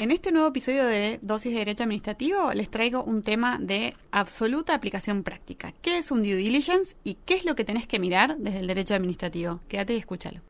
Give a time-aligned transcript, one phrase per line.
[0.00, 4.74] En este nuevo episodio de Dosis de Derecho Administrativo les traigo un tema de absoluta
[4.74, 5.74] aplicación práctica.
[5.82, 8.66] ¿Qué es un due diligence y qué es lo que tenés que mirar desde el
[8.66, 9.60] derecho administrativo?
[9.68, 10.40] Quédate y escúchalo.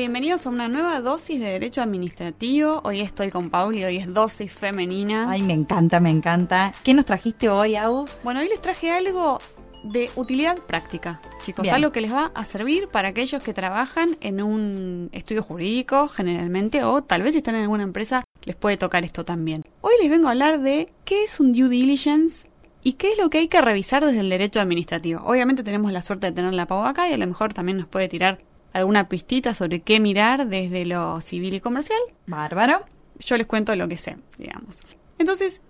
[0.00, 2.80] Bienvenidos a una nueva dosis de Derecho Administrativo.
[2.84, 5.30] Hoy estoy con Pauli, hoy es dosis femenina.
[5.30, 6.72] Ay, me encanta, me encanta.
[6.82, 8.06] ¿Qué nos trajiste hoy, Agu?
[8.24, 9.40] Bueno, hoy les traje algo
[9.82, 11.64] de utilidad práctica, chicos.
[11.64, 11.74] Bien.
[11.74, 16.82] Algo que les va a servir para aquellos que trabajan en un estudio jurídico, generalmente,
[16.82, 19.66] o tal vez si están en alguna empresa, les puede tocar esto también.
[19.82, 22.48] Hoy les vengo a hablar de qué es un due diligence
[22.82, 25.20] y qué es lo que hay que revisar desde el derecho administrativo.
[25.26, 27.86] Obviamente tenemos la suerte de tener la Pau acá y a lo mejor también nos
[27.86, 28.38] puede tirar
[28.72, 32.84] alguna pistita sobre qué mirar desde lo civil y comercial Bárbaro.
[33.18, 34.78] yo les cuento lo que sé, digamos.
[35.18, 35.60] Entonces,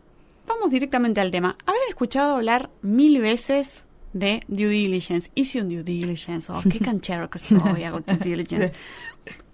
[0.46, 1.56] vamos directamente al tema.
[1.66, 5.30] Habrán escuchado hablar mil veces de due diligence.
[5.34, 6.52] Hice un due diligence.
[6.52, 8.72] Oh, qué canchero que soy, hago due diligence.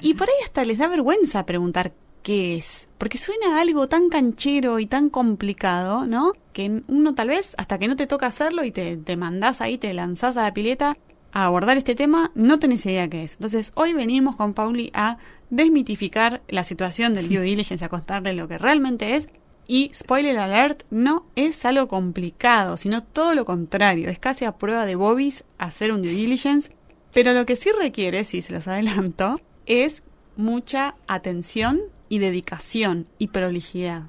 [0.00, 2.88] Y por ahí hasta les da vergüenza preguntar qué es.
[2.98, 6.32] Porque suena a algo tan canchero y tan complicado, ¿no?
[6.52, 9.78] Que uno tal vez, hasta que no te toca hacerlo y te, te mandás ahí,
[9.78, 10.96] te lanzás a la pileta
[11.36, 13.34] a abordar este tema, no tenés idea qué es.
[13.34, 15.18] Entonces, hoy venimos con Pauli a
[15.50, 19.28] desmitificar la situación del due diligence, a contarle lo que realmente es.
[19.68, 24.08] Y spoiler alert, no es algo complicado, sino todo lo contrario.
[24.08, 26.70] Es casi a prueba de bobbies hacer un due diligence.
[27.12, 30.02] Pero lo que sí requiere, si se los adelanto, es
[30.36, 34.04] mucha atención y dedicación y prolijidad.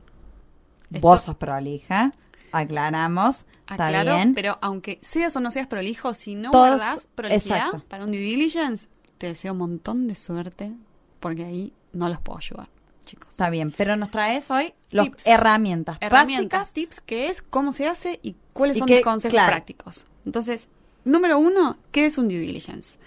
[0.94, 2.14] Esto- Vos sos prolija.
[2.52, 3.45] Aclaramos.
[3.70, 4.34] Está Aclaro, bien.
[4.34, 7.86] pero aunque seas o no seas prolijo, si no Todos- guardas prolijidad exacto.
[7.90, 10.72] para un due diligence, te deseo un montón de suerte,
[11.20, 12.70] porque ahí no los puedo ayudar,
[13.06, 13.30] chicos.
[13.31, 13.73] Está bien.
[13.75, 15.28] Pero nos traes hoy los Tips.
[15.28, 16.73] herramientas, Herramientas, básicas.
[16.73, 19.48] tips, qué es, cómo se hace y cuáles Y son qué- los consejos claro.
[19.52, 20.06] prácticos.
[20.25, 20.68] Entonces,
[21.03, 22.97] número uno, ¿qué es un due diligence?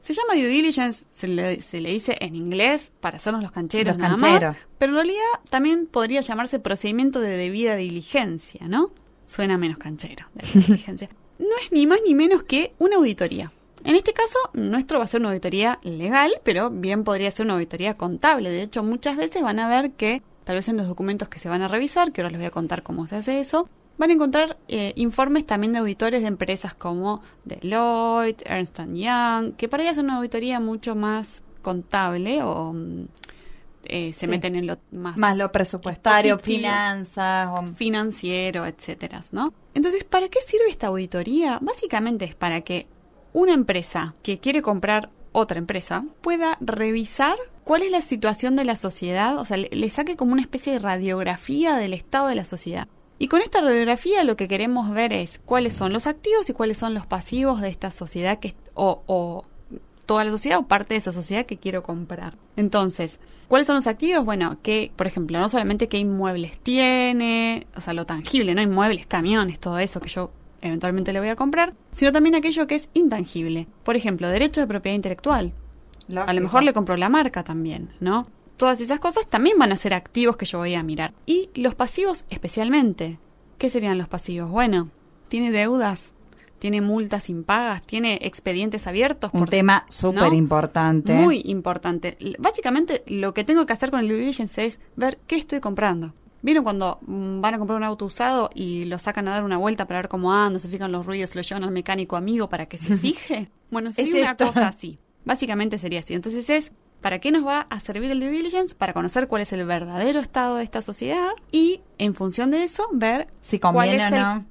[0.00, 3.96] Se llama due diligence, se le, se le dice en inglés para hacernos los cancheros
[3.96, 8.90] Los nada más, pero en realidad también podría llamarse procedimiento de debida diligencia, ¿no?
[9.26, 11.08] Suena menos canchero, debida diligencia.
[11.38, 13.52] No es ni más ni menos que una auditoría.
[13.84, 17.54] En este caso, nuestro va a ser una auditoría legal, pero bien podría ser una
[17.54, 18.50] auditoría contable.
[18.50, 21.48] De hecho, muchas veces van a ver que, tal vez en los documentos que se
[21.48, 23.68] van a revisar, que ahora les voy a contar cómo se hace eso,
[24.00, 29.68] van a encontrar eh, informes también de auditores de empresas como Deloitte, Ernst Young, que
[29.68, 33.04] para ellas es una auditoría mucho más contable o mm,
[33.84, 34.26] eh, se Sí.
[34.26, 36.58] meten en lo más, Más lo presupuestario, Positivo.
[36.60, 37.48] finanzas.
[37.52, 39.52] o- financiero, etcétera, ¿no?
[39.74, 41.58] Entonces, ¿para qué sirve esta auditoría?
[41.62, 42.86] Básicamente es para que
[43.32, 48.76] una empresa que quiere comprar otra empresa pueda revisar cuál es la situación de la
[48.76, 52.44] sociedad, o sea, le, le saque como una especie de radiografía del estado de la
[52.44, 52.88] sociedad.
[53.20, 56.78] Y con esta radiografía lo que queremos ver es cuáles son los activos y cuáles
[56.78, 59.44] son los pasivos de esta sociedad que o, o
[60.06, 62.38] toda la sociedad o parte de esa sociedad que quiero comprar.
[62.56, 64.24] Entonces, ¿cuáles son los activos?
[64.24, 68.62] Bueno, que, por ejemplo, no solamente qué inmuebles tiene, o sea, lo tangible, ¿no?
[68.62, 70.30] Inmuebles, camiones, todo eso que yo
[70.62, 73.66] eventualmente le voy a comprar, sino también aquello que es intangible.
[73.84, 75.52] Por ejemplo, derecho de propiedad intelectual.
[76.16, 78.26] A lo mejor le compro la marca también, ¿no?
[78.60, 81.14] Todas esas cosas también van a ser activos que yo voy a mirar.
[81.24, 83.18] Y los pasivos especialmente.
[83.56, 84.50] ¿Qué serían los pasivos?
[84.50, 84.90] Bueno,
[85.28, 86.12] tiene deudas,
[86.58, 89.30] tiene multas impagas, tiene expedientes abiertos.
[89.32, 90.34] Un por- tema súper ¿no?
[90.34, 91.14] importante.
[91.14, 92.18] Muy importante.
[92.38, 96.12] Básicamente, lo que tengo que hacer con el due diligence es ver qué estoy comprando.
[96.42, 99.56] ¿Vieron cuando mm, van a comprar un auto usado y lo sacan a dar una
[99.56, 102.50] vuelta para ver cómo anda, se fijan los ruidos, se lo llevan al mecánico amigo
[102.50, 103.48] para que se fije?
[103.70, 104.46] Bueno, sería Es una esto.
[104.48, 104.98] cosa así.
[105.24, 106.12] Básicamente sería así.
[106.14, 108.74] Entonces es, ¿para qué nos va a servir el due diligence?
[108.74, 112.88] Para conocer cuál es el verdadero estado de esta sociedad y, en función de eso,
[112.92, 114.44] ver Si cuál conviene es o el- no.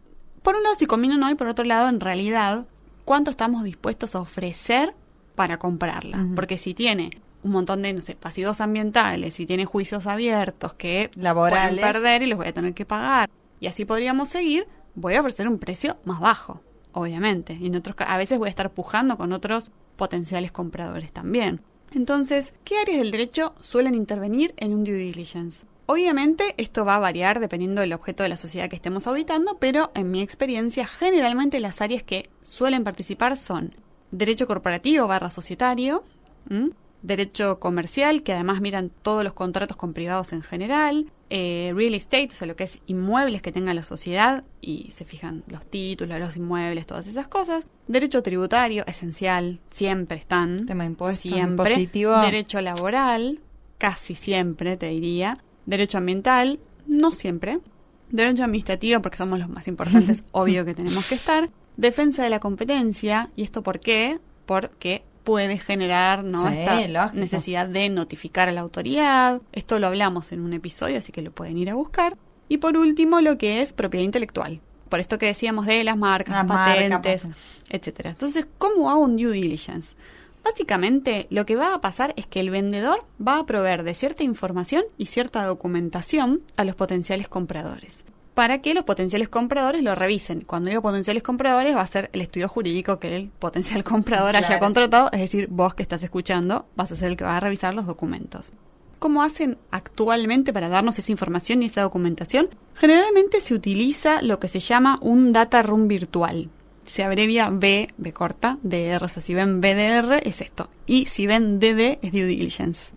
[0.44, 2.66] por un lado si conviene o no y por otro lado en realidad
[3.06, 4.94] cuánto estamos dispuestos a ofrecer
[5.36, 6.26] para comprarla.
[6.36, 11.10] Porque si tiene un montón de, no sé, pasivos ambientales, si tiene juicios abiertos que
[11.16, 11.80] Laborales.
[11.80, 13.30] pueden perder y los voy a tener que pagar,
[13.62, 16.62] y así podríamos seguir, voy a ofrecer un precio más bajo,
[16.92, 17.54] obviamente.
[17.60, 21.62] Y en otros a veces voy a estar pujando con otros potenciales compradores también.
[21.92, 25.66] Entonces, ¿qué áreas del derecho suelen intervenir en un due diligence?
[25.88, 29.90] Obviamente esto va a variar dependiendo del objeto de la sociedad que estemos auditando, pero
[29.96, 33.74] en mi experiencia generalmente las áreas que suelen participar son
[34.12, 36.04] derecho corporativo barra societario,
[37.02, 42.30] derecho comercial, que además miran todos los contratos con privados en general, eh, real estate,
[42.30, 46.20] o sea, lo que es inmuebles que tenga la sociedad, y se fijan los títulos,
[46.20, 47.66] los inmuebles, todas esas cosas.
[47.88, 50.66] Derecho tributario, esencial, siempre están.
[50.66, 51.72] Tema de impuestos, siempre.
[51.72, 52.20] impositivo.
[52.20, 53.40] Derecho laboral,
[53.78, 55.38] casi siempre, te diría.
[55.66, 57.60] Derecho ambiental, no siempre.
[58.10, 61.50] Derecho administrativo, porque somos los más importantes, obvio que tenemos que estar.
[61.78, 64.20] Defensa de la competencia, ¿y esto por qué?
[64.46, 66.42] Porque puede generar ¿no?
[66.50, 67.20] Sí, esta lógico.
[67.20, 69.42] necesidad de notificar a la autoridad.
[69.52, 72.18] Esto lo hablamos en un episodio, así que lo pueden ir a buscar.
[72.48, 74.60] Y por último, lo que es propiedad intelectual.
[74.90, 77.38] Por esto que decíamos de las marcas, Las marcas, patentes, patentes.
[77.70, 78.10] etcétera.
[78.10, 79.96] Entonces, ¿cómo hago un due diligence?
[80.44, 84.24] Básicamente, lo que va a pasar es que el vendedor va a proveer de cierta
[84.24, 88.04] información y cierta documentación a los potenciales compradores
[88.34, 90.42] para que los potenciales compradores lo revisen.
[90.42, 94.60] Cuando digo potenciales compradores, va a ser el estudio jurídico que el potencial comprador haya
[94.60, 97.74] contratado, es decir, vos que estás escuchando, vas a ser el que va a revisar
[97.74, 98.52] los documentos.
[99.00, 102.50] ¿Cómo hacen actualmente para darnos esa información y esa documentación?
[102.76, 106.50] Generalmente se utiliza lo que se llama un data room virtual.
[106.86, 109.04] Se abrevia B, B corta, DR.
[109.04, 110.70] O sea, si ven BDR es esto.
[110.86, 112.94] Y si ven DD es due diligence.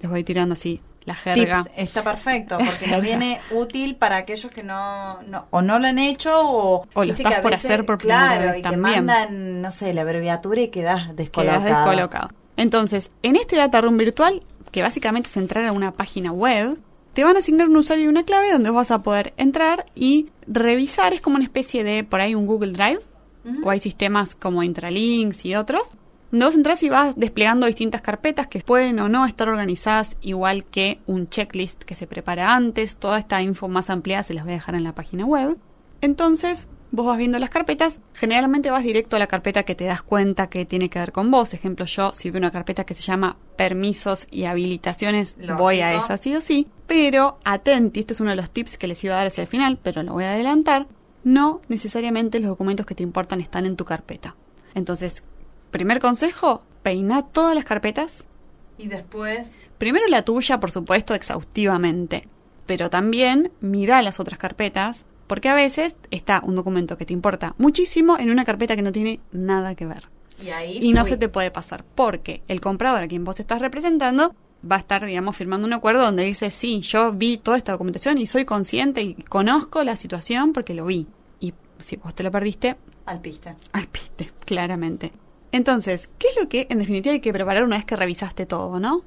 [0.00, 1.62] Les voy tirando así la jerga.
[1.64, 5.86] Tips, está perfecto, porque nos viene útil para aquellos que no, no- o no lo
[5.86, 8.62] han hecho o, O lo estás que por veces- hacer por primera claro, vez y
[8.62, 8.82] también.
[8.82, 11.64] te mandan, no sé, la abreviatura y quedas descolocado.
[11.64, 12.28] descolocado.
[12.58, 14.42] Entonces, en este data room virtual,
[14.72, 16.76] que básicamente es entrar a una página web,
[17.12, 20.28] te van a asignar un usuario y una clave donde vas a poder entrar y
[20.46, 21.14] revisar.
[21.14, 23.00] Es como una especie de, por ahí, un Google Drive,
[23.62, 25.92] o hay sistemas como Intralinks y otros,
[26.30, 30.64] donde vos entras y vas desplegando distintas carpetas que pueden o no estar organizadas igual
[30.64, 32.96] que un checklist que se prepara antes.
[32.96, 35.56] Toda esta info más ampliada se las voy a dejar en la página web.
[36.00, 40.02] Entonces, vos vas viendo las carpetas, generalmente vas directo a la carpeta que te das
[40.02, 41.54] cuenta que tiene que ver con vos.
[41.54, 45.58] Ejemplo, yo si veo una carpeta que se llama permisos y habilitaciones, Lógico.
[45.58, 46.68] voy a esa sí o sí.
[46.86, 49.48] Pero atenti, este es uno de los tips que les iba a dar hacia el
[49.48, 50.86] final, pero lo voy a adelantar.
[51.24, 54.36] No necesariamente los documentos que te importan están en tu carpeta.
[54.74, 55.24] Entonces,
[55.70, 58.24] primer consejo, peina todas las carpetas,
[58.78, 62.28] Y después, Primero la tuya, por supuesto, exhaustivamente,
[62.66, 67.54] pero también mira las otras carpetas, porque a veces está un documento que te importa
[67.58, 70.08] muchísimo en una carpeta que no tiene nada que ver.
[70.42, 70.78] y ahí...
[70.80, 74.34] Y no uy, se te puede pasar, porque el comprador a quien vos estás representando
[74.70, 78.16] va a estar, digamos, firmando un acuerdo donde dice, sí, yo vi toda esta documentación
[78.18, 81.06] y soy consciente y conozco la situación porque lo vi.
[81.40, 83.54] Y si vos te lo perdiste, Al piste.
[83.72, 85.12] al piste, claramente.
[85.56, 88.78] Entonces, ¿qué es lo que en definitiva hay que preparar una vez que revisaste todo,
[88.78, 89.00] no?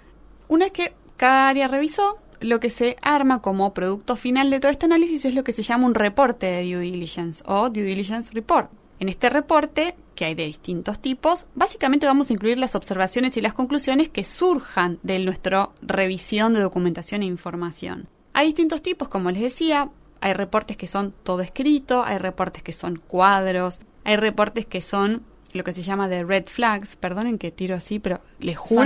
[0.47, 4.71] Una vez que cada área revisó, lo que se arma como producto final de todo
[4.71, 8.31] este análisis es lo que se llama un reporte de due diligence o due diligence
[8.33, 8.71] report.
[8.99, 13.41] En este reporte, que hay de distintos tipos, básicamente vamos a incluir las observaciones y
[13.41, 18.07] las conclusiones que surjan de nuestra revisión de documentación e información.
[18.33, 22.73] Hay distintos tipos, como les decía, hay reportes que son todo escrito, hay reportes que
[22.73, 25.21] son cuadros, hay reportes que son
[25.53, 28.83] lo que se llama de red flags, perdonen que tiro así, pero les juro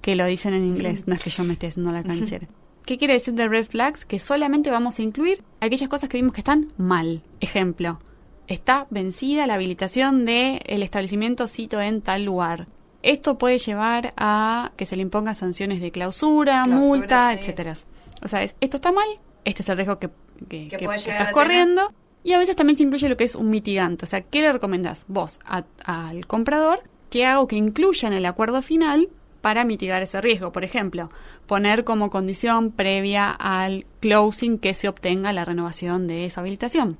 [0.00, 2.46] que lo dicen en inglés, no es que yo me esté haciendo la canchera.
[2.84, 4.04] ¿Qué quiere decir de red flags?
[4.04, 7.22] Que solamente vamos a incluir aquellas cosas que vimos que están mal.
[7.40, 7.98] Ejemplo,
[8.46, 12.68] está vencida la habilitación del el establecimiento sito en tal lugar.
[13.02, 17.38] Esto puede llevar a que se le impongan sanciones de clausura, Clausura, multa, sí.
[17.40, 17.74] etcétera.
[18.22, 19.06] O sea, es- esto está mal,
[19.44, 20.08] este es el riesgo que,
[20.48, 21.92] que- estás corriendo.
[22.26, 24.04] Y a veces también se incluye lo que es un mitigante.
[24.04, 28.14] O sea, ¿qué le recomendás vos a- al comprador que haga o que incluya en
[28.14, 29.08] el acuerdo final
[29.42, 30.50] para mitigar ese riesgo?
[30.50, 31.08] Por ejemplo,
[31.46, 36.98] poner como condición previa al closing que se obtenga la renovación de esa habilitación.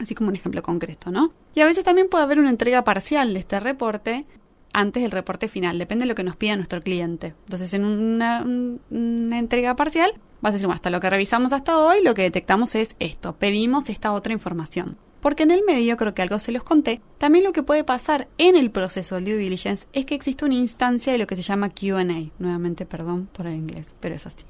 [0.00, 1.30] Así como un ejemplo concreto, ¿no?
[1.54, 4.24] Y a veces también puede haber una entrega parcial de este reporte
[4.72, 7.34] antes del reporte final, depende de lo que nos pida nuestro cliente.
[7.44, 11.78] Entonces, en una, un- una entrega parcial, vas a decir, hasta lo que revisamos hasta
[11.78, 14.96] hoy, lo que detectamos es esto, pedimos esta otra información.
[15.20, 18.28] Porque en el medio, creo que algo se los conté, también lo que puede pasar
[18.38, 21.42] en el proceso del due diligence es que existe una instancia de lo que se
[21.42, 22.04] llama QA.
[22.38, 24.44] Nuevamente, perdón por el inglés, pero es así.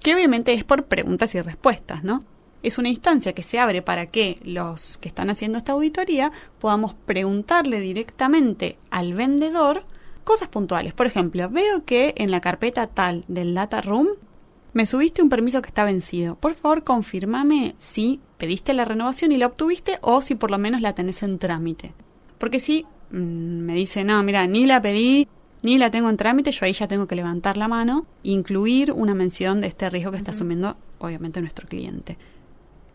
[0.00, 2.24] Que obviamente es por preguntas y respuestas, ¿no?
[2.62, 6.30] Es una instancia que se abre para que los que están haciendo esta auditoría
[6.60, 9.84] podamos preguntarle directamente al vendedor
[10.22, 10.94] cosas puntuales.
[10.94, 14.06] Por ejemplo, veo que en la carpeta tal del data room
[14.72, 16.36] me subiste un permiso que está vencido.
[16.36, 20.80] Por favor, confirmame si pediste la renovación y la obtuviste o si por lo menos
[20.80, 21.92] la tenés en trámite.
[22.38, 25.28] Porque si mm, me dice, no, mira, ni la pedí,
[25.62, 28.92] ni la tengo en trámite, yo ahí ya tengo que levantar la mano e incluir
[28.92, 32.16] una mención de este riesgo que está asumiendo, obviamente, nuestro cliente.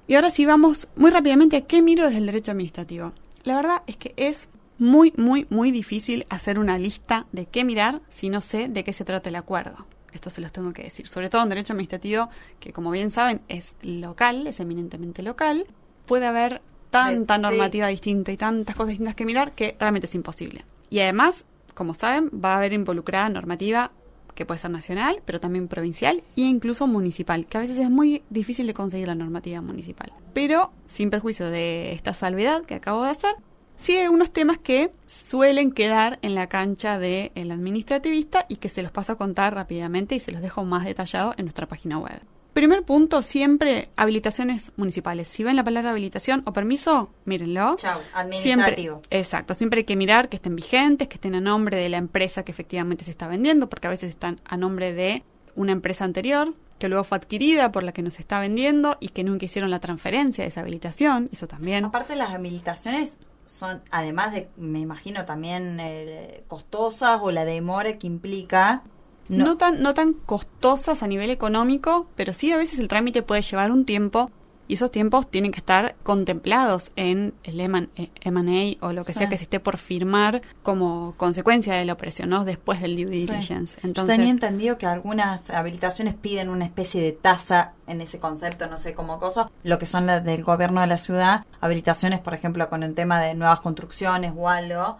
[0.07, 3.13] Y ahora sí vamos muy rápidamente a qué miro desde el derecho administrativo.
[3.43, 4.47] La verdad es que es
[4.79, 8.93] muy, muy, muy difícil hacer una lista de qué mirar si no sé de qué
[8.93, 9.85] se trata el acuerdo.
[10.17, 11.07] Esto se los tengo que decir.
[11.07, 15.67] Sobre todo en derecho administrativo, que como bien saben es local, es eminentemente local.
[16.07, 17.41] Puede haber tanta sí.
[17.41, 20.65] normativa distinta y tantas cosas distintas que mirar que realmente es imposible.
[20.89, 21.45] Y además,
[21.75, 23.91] como saben, va a haber involucrada normativa
[24.33, 28.23] que puede ser nacional, pero también provincial e incluso municipal, que a veces es muy
[28.29, 30.13] difícil de conseguir la normativa municipal.
[30.33, 33.35] Pero, sin perjuicio de esta salvedad que acabo de hacer,
[33.77, 38.83] sí hay algunos temas que suelen quedar en la cancha del administrativista y que se
[38.83, 42.19] los paso a contar rápidamente y se los dejo más detallado en nuestra página web.
[42.53, 45.27] Primer punto, siempre habilitaciones municipales.
[45.27, 47.75] Si ven la palabra habilitación o permiso, mírenlo.
[47.75, 48.95] Chau, administrativo.
[48.95, 51.97] Siempre, exacto, siempre hay que mirar que estén vigentes, que estén a nombre de la
[51.97, 55.23] empresa que efectivamente se está vendiendo, porque a veces están a nombre de
[55.55, 59.23] una empresa anterior que luego fue adquirida por la que nos está vendiendo y que
[59.23, 61.85] nunca hicieron la transferencia de esa habilitación, eso también.
[61.85, 63.17] Aparte las habilitaciones
[63.47, 68.83] son, además de, me imagino, también eh, costosas o la demora que implica.
[69.29, 69.57] No.
[69.57, 73.71] tan, no tan costosas a nivel económico, pero sí a veces el trámite puede llevar
[73.71, 74.31] un tiempo
[74.67, 79.37] y esos tiempos tienen que estar contemplados en el M&A o lo que sea que
[79.37, 82.43] se esté por firmar como consecuencia de la operación, ¿no?
[82.43, 83.79] Después del due diligence.
[83.83, 88.67] Entonces, Yo tenía entendido que algunas habilitaciones piden una especie de tasa en ese concepto,
[88.67, 92.33] no sé cómo cosa, lo que son las del gobierno de la ciudad, habilitaciones, por
[92.33, 94.97] ejemplo, con el tema de nuevas construcciones o algo,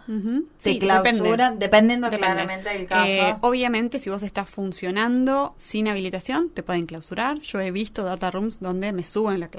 [0.58, 3.06] se clausuran, dependiendo claramente del caso.
[3.06, 7.40] Eh, obviamente, si vos estás funcionando sin habilitación, te pueden clausurar.
[7.40, 9.57] Yo he visto data rooms donde me suben la clausura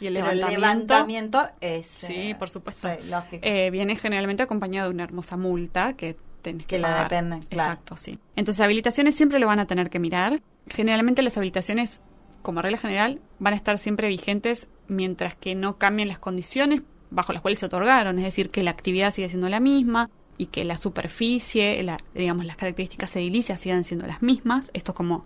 [0.00, 1.86] y el levantamiento, es...
[1.86, 2.88] Sí, eh, por supuesto.
[3.32, 7.96] Eh, viene generalmente acompañado de una hermosa multa que tenés que, que la depende, Exacto,
[7.96, 8.18] sí.
[8.36, 10.42] Entonces, habilitaciones siempre lo van a tener que mirar.
[10.68, 12.00] Generalmente las habilitaciones,
[12.42, 17.32] como regla general, van a estar siempre vigentes mientras que no cambien las condiciones bajo
[17.32, 20.64] las cuales se otorgaron, es decir, que la actividad sigue siendo la misma y que
[20.64, 24.70] la superficie, la, digamos, las características edilicias sigan siendo las mismas.
[24.74, 25.24] Esto como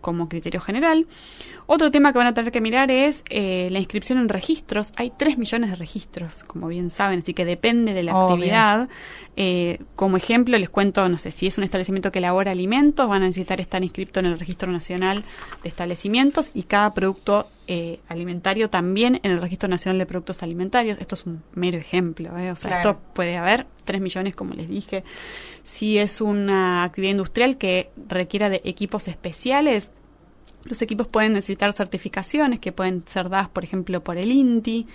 [0.00, 1.06] como criterio general.
[1.66, 4.92] Otro tema que van a tener que mirar es eh, la inscripción en registros.
[4.96, 8.88] Hay 3 millones de registros, como bien saben, así que depende de la actividad.
[9.36, 13.22] Eh, como ejemplo, les cuento, no sé, si es un establecimiento que elabora alimentos, van
[13.22, 15.24] a necesitar estar inscrito en el Registro Nacional
[15.62, 20.96] de Establecimientos y cada producto eh, alimentario también en el Registro Nacional de Productos Alimentarios.
[21.02, 25.04] Esto es un mero ejemplo, o sea, esto puede haber 3 millones, como les dije.
[25.64, 29.90] Si es una actividad industrial que requiera de equipos especiales,
[30.64, 34.86] los equipos pueden necesitar certificaciones que pueden ser dadas, por ejemplo, por el INTI.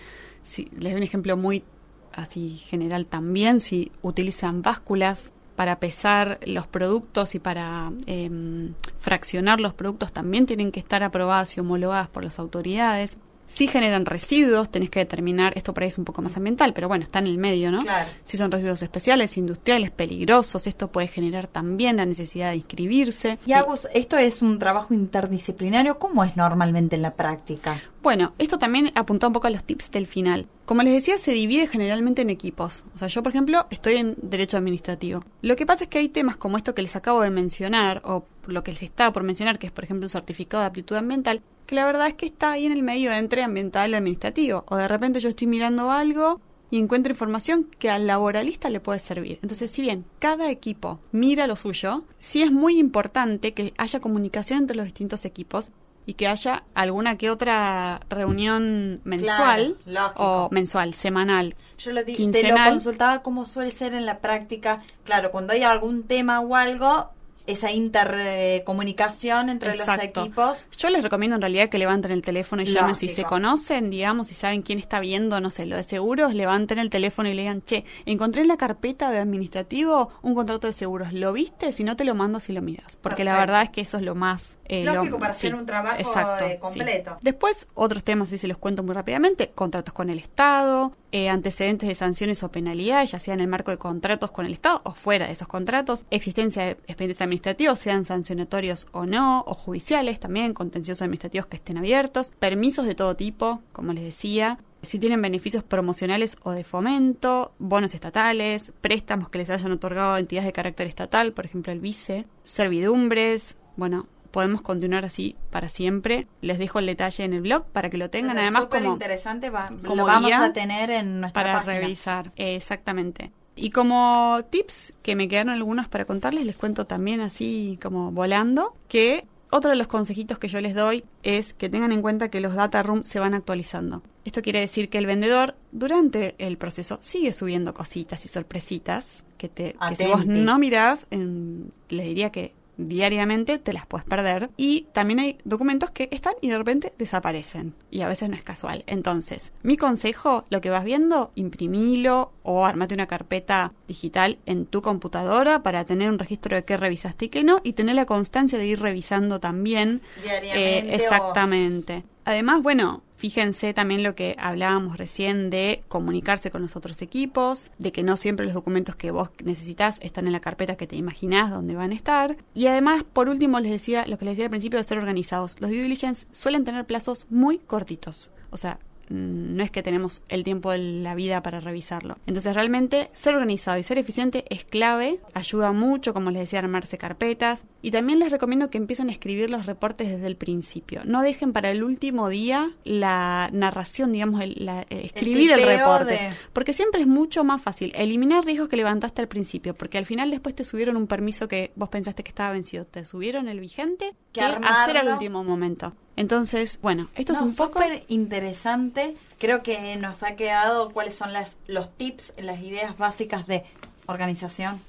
[0.42, 1.63] Si, les doy un ejemplo muy
[2.12, 9.74] así general también, si utilizan básculas para pesar los productos y para em, fraccionar los
[9.74, 13.17] productos también tienen que estar aprobadas y homologadas por las autoridades.
[13.46, 16.88] Si generan residuos, tenés que determinar, esto por ahí es un poco más ambiental, pero
[16.88, 17.82] bueno, está en el medio, ¿no?
[17.82, 18.10] Claro.
[18.24, 23.38] Si son residuos especiales, industriales, peligrosos, esto puede generar también la necesidad de inscribirse.
[23.46, 27.82] Y Agus, esto es un trabajo interdisciplinario, ¿cómo es normalmente en la práctica?
[28.02, 30.48] Bueno, esto también apunta un poco a los tips del final.
[30.66, 32.84] Como les decía, se divide generalmente en equipos.
[32.96, 35.24] O sea, yo, por ejemplo, estoy en Derecho Administrativo.
[35.42, 38.26] Lo que pasa es que hay temas como esto que les acabo de mencionar, o
[38.48, 41.42] lo que les estaba por mencionar, que es, por ejemplo, un certificado de aptitud ambiental,
[41.74, 44.63] que la verdad es que está ahí en el medio entre ambiental y administrativo.
[44.68, 46.39] O de repente yo estoy mirando algo
[46.70, 49.39] y encuentro información que al laboralista le puede servir.
[49.42, 54.60] Entonces, si bien cada equipo mira lo suyo, sí es muy importante que haya comunicación
[54.60, 55.72] entre los distintos equipos
[56.06, 59.75] y que haya alguna que otra reunión mensual
[60.15, 61.56] o mensual, semanal.
[61.80, 64.84] Yo lo te lo consultaba como suele ser en la práctica.
[65.06, 67.10] Claro, cuando hay algún tema o algo,
[67.46, 70.66] esa intercomunicación entre los equipos.
[70.78, 74.28] Yo les recomiendo en realidad que levanten el teléfono y llamen si se conocen, digamos,
[74.28, 77.42] si saben quién está viendo, no sé, lo de seguros, levanten el teléfono y le
[77.42, 81.72] digan, che, encontré en la carpeta de administrativo un contrato de seguros, ¿lo viste?
[81.72, 84.04] Si no te lo mando si lo miras, porque la verdad es que eso es
[84.04, 84.58] lo más...
[84.66, 85.98] Eh, Lógico, para hacer un trabajo
[86.40, 87.18] eh, completo.
[87.22, 91.88] Después, otros temas, si se los cuento muy rápidamente, contratos con el Estado, eh, antecedentes
[91.88, 94.96] de sanciones o penalidades, ya sea en el marco de contratos con el Estado o
[94.96, 100.55] fuera de esos contratos, existencia de expedientes administrativos, sean sancionatorios o no, o judiciales también,
[100.55, 105.63] contenciosos administrativos que estén abiertos, permisos de todo tipo, como les decía, si tienen beneficios
[105.63, 111.32] promocionales o de fomento, bonos estatales, préstamos que les hayan otorgado entidades de carácter estatal,
[111.34, 116.28] por ejemplo el vice, servidumbres, bueno, podemos continuar así para siempre.
[116.42, 118.38] Les dejo el detalle en el blog para que lo tengan.
[118.38, 119.52] Además, como interesante,
[119.86, 122.34] como lo vamos a tener en nuestra para revisar.
[122.36, 123.32] exactamente.
[123.56, 128.75] Y como tips que me quedaron algunos para contarles, les cuento también así como volando
[128.88, 132.42] que otro de los consejitos que yo les doy es que tengan en cuenta que
[132.42, 134.02] los data rooms se van actualizando.
[134.25, 139.50] Esto quiere decir que el vendedor durante el proceso sigue subiendo cositas y sorpresitas que
[139.50, 144.50] te que si vos no mirás, les diría que diariamente, te las puedes perder.
[144.58, 147.74] Y también hay documentos que están y de repente desaparecen.
[147.92, 148.84] Y a veces no es casual.
[148.88, 154.82] Entonces, mi consejo, lo que vas viendo, imprimilo o armate una carpeta digital en tu
[154.82, 157.60] computadora para tener un registro de qué revisaste y qué no.
[157.63, 160.01] Y tener la constancia de ir revisando también.
[160.24, 160.80] Diariamente.
[160.80, 162.03] Eh, exactamente.
[162.25, 167.94] Además, bueno, Fíjense también lo que hablábamos recién de comunicarse con los otros equipos, de
[167.94, 171.50] que no siempre los documentos que vos necesitas están en la carpeta que te imaginás
[171.50, 172.36] donde van a estar.
[172.53, 175.56] Y además, por último, les decía lo que les decía al principio de ser organizados.
[175.62, 178.30] Los due diligence suelen tener plazos muy cortitos.
[178.51, 178.77] O sea,
[179.13, 182.17] no es que tenemos el tiempo de la vida para revisarlo.
[182.25, 186.63] Entonces realmente ser organizado y ser eficiente es clave, ayuda mucho, como les decía, a
[186.63, 191.01] armarse carpetas y también les recomiendo que empiecen a escribir los reportes desde el principio.
[191.05, 197.01] No dejen para el último día la narración, digamos, el, escribir el, reporte, porque siempre
[197.01, 200.63] es mucho más fácil eliminar riesgos que levantaste al principio, porque al final después te
[200.63, 204.46] subieron un permiso que vos pensaste que estaba vencido, te subieron el vigente que, que
[204.46, 205.93] hacer al último momento.
[206.15, 209.15] Entonces, bueno, esto es un poco interesante.
[209.39, 213.63] Creo que nos ha quedado cuáles son las los tips, las ideas básicas de
[214.05, 214.82] organización.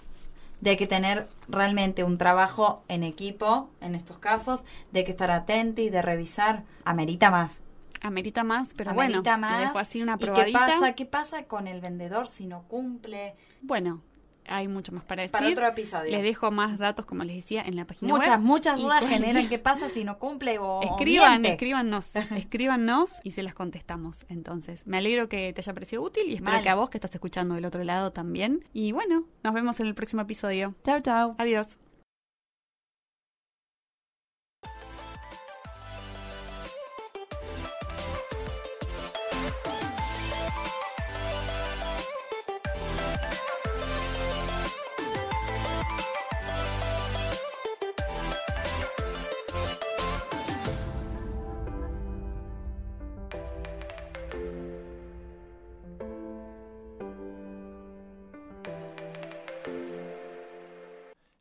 [0.60, 5.82] De que tener realmente un trabajo en equipo en estos casos, de que estar atento
[5.82, 7.60] y de revisar, amerita más.
[8.00, 9.76] Amerita más, pero amerita bueno, más.
[9.76, 10.48] así una probadita.
[10.48, 10.92] ¿Y qué pasa?
[10.92, 13.34] ¿Qué pasa con el vendedor si no cumple?
[13.62, 14.00] Bueno,
[14.46, 15.32] hay mucho más para decir.
[15.32, 16.10] Para otro episodio.
[16.10, 18.40] Les dejo más datos, como les decía, en la página muchas, web.
[18.40, 23.42] Muchas, muchas dudas generan qué pasa si no cumple o Escriban, escríbanos, escríbanos y se
[23.42, 24.24] las contestamos.
[24.28, 27.14] Entonces, me alegro que te haya parecido útil y espero que a vos que estás
[27.14, 28.64] escuchando del otro lado también.
[28.72, 30.74] Y bueno, nos vemos en el próximo episodio.
[30.84, 31.34] Chao, chao.
[31.38, 31.78] Adiós.